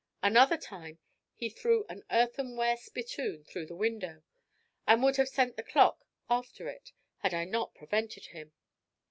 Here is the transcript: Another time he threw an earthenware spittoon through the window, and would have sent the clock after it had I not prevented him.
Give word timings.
Another 0.23 0.57
time 0.57 0.97
he 1.35 1.47
threw 1.47 1.85
an 1.87 2.03
earthenware 2.09 2.75
spittoon 2.75 3.43
through 3.43 3.67
the 3.67 3.75
window, 3.75 4.23
and 4.87 5.03
would 5.03 5.17
have 5.17 5.29
sent 5.29 5.57
the 5.57 5.61
clock 5.63 6.07
after 6.27 6.67
it 6.67 6.91
had 7.17 7.35
I 7.35 7.45
not 7.45 7.75
prevented 7.75 8.25
him. 8.25 8.51